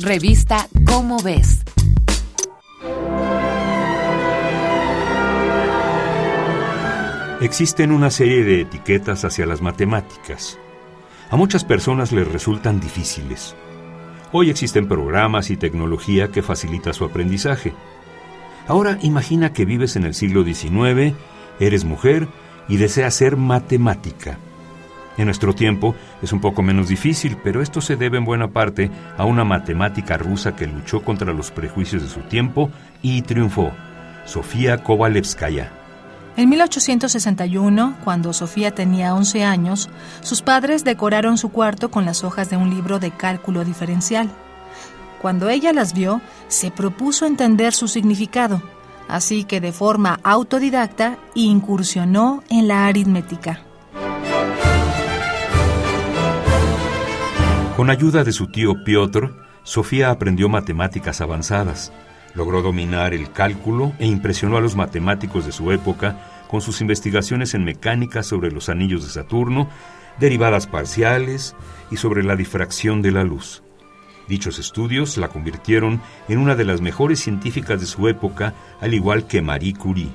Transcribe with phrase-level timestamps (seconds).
[0.00, 1.62] Revista Cómo ves.
[7.40, 10.58] Existen una serie de etiquetas hacia las matemáticas.
[11.30, 13.54] A muchas personas les resultan difíciles.
[14.32, 17.72] Hoy existen programas y tecnología que facilita su aprendizaje.
[18.66, 21.14] Ahora imagina que vives en el siglo XIX,
[21.60, 22.26] eres mujer
[22.68, 24.38] y deseas ser matemática.
[25.16, 28.90] En nuestro tiempo es un poco menos difícil, pero esto se debe en buena parte
[29.16, 33.72] a una matemática rusa que luchó contra los prejuicios de su tiempo y triunfó,
[34.24, 35.70] Sofía Kovalevskaya.
[36.36, 39.88] En 1861, cuando Sofía tenía 11 años,
[40.20, 44.28] sus padres decoraron su cuarto con las hojas de un libro de cálculo diferencial.
[45.22, 48.60] Cuando ella las vio, se propuso entender su significado,
[49.08, 53.60] así que de forma autodidacta incursionó en la aritmética.
[57.76, 61.92] Con ayuda de su tío Piotr, Sofía aprendió matemáticas avanzadas,
[62.32, 67.52] logró dominar el cálculo e impresionó a los matemáticos de su época con sus investigaciones
[67.52, 69.68] en mecánica sobre los anillos de Saturno,
[70.20, 71.56] derivadas parciales
[71.90, 73.64] y sobre la difracción de la luz.
[74.28, 79.26] Dichos estudios la convirtieron en una de las mejores científicas de su época, al igual
[79.26, 80.12] que Marie Curie.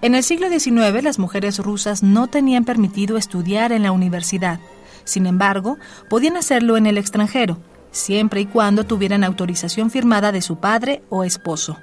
[0.00, 4.60] En el siglo XIX las mujeres rusas no tenían permitido estudiar en la universidad.
[5.04, 7.58] Sin embargo, podían hacerlo en el extranjero,
[7.90, 11.78] siempre y cuando tuvieran autorización firmada de su padre o esposo.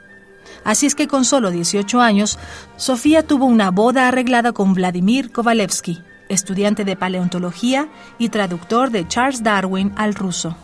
[0.63, 2.39] Así es que con solo 18 años,
[2.77, 9.43] Sofía tuvo una boda arreglada con Vladimir Kovalevsky, estudiante de paleontología y traductor de Charles
[9.43, 10.55] Darwin al ruso.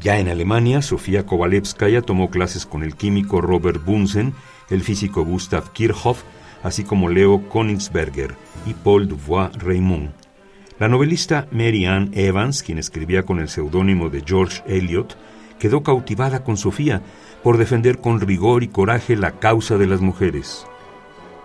[0.00, 4.34] Ya en Alemania, Sofía Kovalevskaya tomó clases con el químico Robert Bunsen,
[4.70, 6.22] el físico Gustav Kirchhoff,
[6.62, 8.34] así como Leo Königsberger
[8.66, 10.10] y Paul Dubois-Raymond.
[10.80, 15.14] La novelista Mary Ann Evans, quien escribía con el seudónimo de George Eliot,
[15.58, 17.02] quedó cautivada con Sofía
[17.42, 20.64] por defender con rigor y coraje la causa de las mujeres.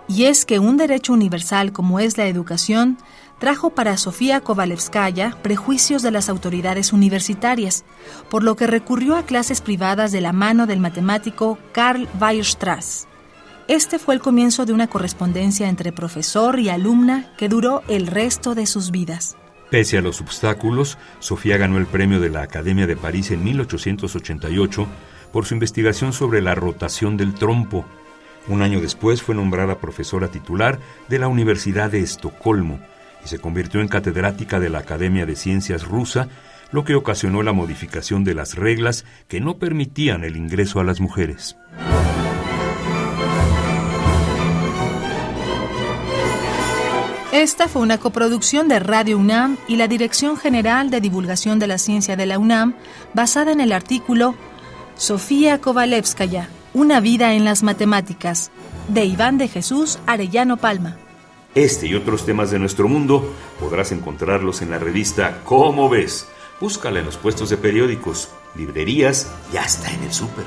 [0.08, 2.96] Y es que un derecho universal como es la educación
[3.38, 7.84] trajo para Sofía Kovalevskaya prejuicios de las autoridades universitarias,
[8.30, 13.06] por lo que recurrió a clases privadas de la mano del matemático Karl Weierstrass.
[13.68, 18.54] Este fue el comienzo de una correspondencia entre profesor y alumna que duró el resto
[18.54, 19.36] de sus vidas.
[19.70, 24.86] Pese a los obstáculos, Sofía ganó el premio de la Academia de París en 1888
[25.32, 27.84] por su investigación sobre la rotación del trompo.
[28.46, 30.78] Un año después fue nombrada profesora titular
[31.08, 32.78] de la Universidad de Estocolmo
[33.24, 36.28] y se convirtió en catedrática de la Academia de Ciencias rusa,
[36.70, 41.00] lo que ocasionó la modificación de las reglas que no permitían el ingreso a las
[41.00, 41.56] mujeres.
[47.36, 51.76] Esta fue una coproducción de Radio UNAM y la Dirección General de Divulgación de la
[51.76, 52.74] Ciencia de la UNAM,
[53.12, 54.34] basada en el artículo
[54.96, 58.50] Sofía Kovalevskaya, Una vida en las matemáticas,
[58.88, 60.96] de Iván de Jesús Arellano Palma.
[61.54, 66.26] Este y otros temas de nuestro mundo podrás encontrarlos en la revista Cómo ves.
[66.58, 70.46] Búscala en los puestos de periódicos, librerías y hasta en el súper.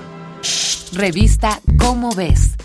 [0.91, 2.55] Revista Cómo ves